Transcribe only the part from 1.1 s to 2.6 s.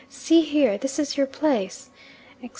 your place," etc.